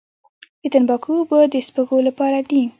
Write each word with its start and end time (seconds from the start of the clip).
د 0.61 0.63
تنباکو 0.73 1.11
اوبه 1.19 1.39
د 1.53 1.55
سپږو 1.67 1.97
لپاره 2.07 2.39
دي؟ 2.49 2.61